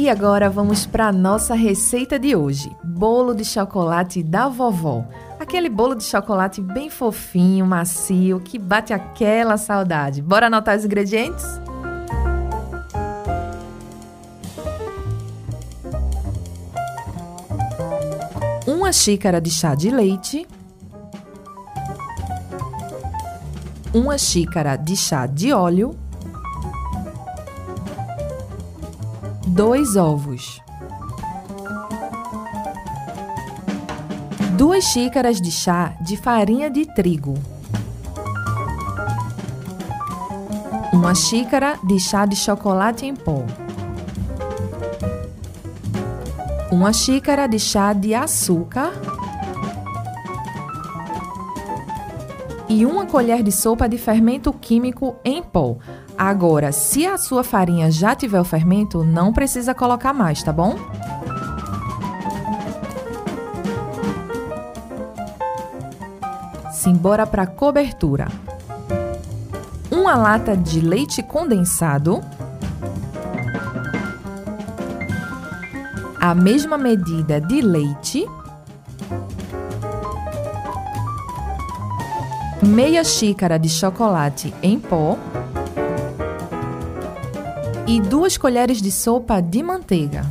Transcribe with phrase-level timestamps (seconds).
[0.00, 5.04] E agora vamos para nossa receita de hoje: bolo de chocolate da vovó.
[5.38, 10.22] Aquele bolo de chocolate bem fofinho, macio, que bate aquela saudade.
[10.22, 11.44] Bora anotar os ingredientes?
[18.66, 20.46] Uma xícara de chá de leite,
[23.92, 25.94] uma xícara de chá de óleo,
[29.52, 30.62] dois ovos,
[34.56, 37.34] duas xícaras de chá de farinha de trigo,
[40.92, 43.44] uma xícara de chá de chocolate em pó,
[46.70, 48.92] uma xícara de chá de açúcar
[52.70, 55.76] e uma colher de sopa de fermento químico em pó.
[56.16, 60.76] Agora, se a sua farinha já tiver o fermento, não precisa colocar mais, tá bom?
[66.70, 68.28] Simbora para cobertura.
[69.90, 72.20] Uma lata de leite condensado.
[76.20, 78.24] A mesma medida de leite.
[82.62, 85.16] Meia xícara de chocolate em pó
[87.86, 90.26] e duas colheres de sopa de manteiga.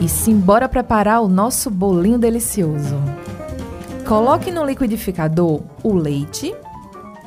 [0.00, 2.96] E simbora preparar o nosso bolinho delicioso.
[4.06, 6.54] Coloque no liquidificador o leite,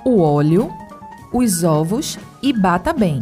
[0.03, 0.67] o óleo,
[1.31, 3.21] os ovos e bata bem.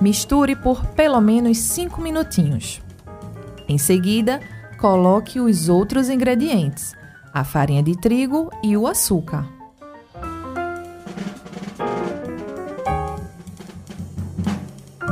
[0.00, 2.82] Misture por pelo menos 5 minutinhos.
[3.68, 4.40] Em seguida,
[4.80, 6.97] coloque os outros ingredientes:
[7.32, 9.46] a farinha de trigo e o açúcar.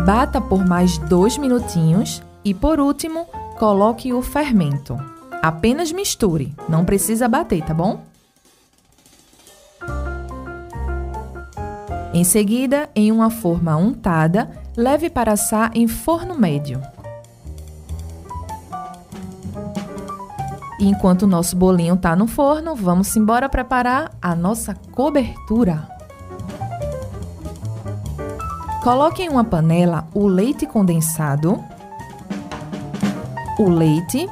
[0.05, 3.27] Bata por mais dois minutinhos e, por último,
[3.59, 4.97] coloque o fermento.
[5.43, 8.05] Apenas misture, não precisa bater, tá bom?
[12.15, 16.81] Em seguida, em uma forma untada, leve para assar em forno médio.
[20.79, 25.89] E enquanto o nosso bolinho está no forno, vamos embora preparar a nossa cobertura.
[28.83, 31.59] Coloque em uma panela o leite condensado,
[33.59, 34.29] o leite,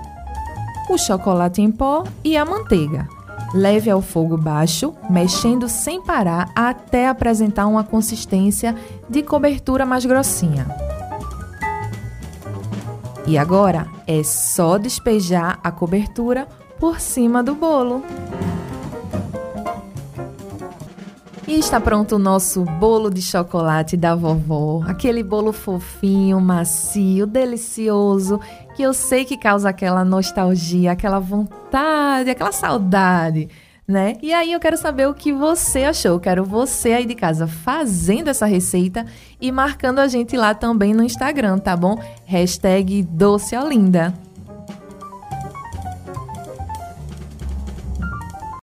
[0.88, 3.08] o chocolate em pó e a manteiga.
[3.54, 8.74] Leve ao fogo baixo, mexendo sem parar até apresentar uma consistência
[9.08, 10.66] de cobertura mais grossinha.
[13.26, 16.46] E agora é só despejar a cobertura
[16.78, 18.02] por cima do bolo.
[21.46, 24.82] E está pronto o nosso bolo de chocolate da vovó.
[24.86, 28.40] Aquele bolo fofinho, macio, delicioso,
[28.74, 33.48] que eu sei que causa aquela nostalgia, aquela vontade, aquela saudade,
[33.86, 34.14] né?
[34.22, 36.18] E aí eu quero saber o que você achou.
[36.18, 39.04] Quero você aí de casa fazendo essa receita
[39.40, 41.98] e marcando a gente lá também no Instagram, tá bom?
[42.24, 44.14] Hashtag Doce Olinda.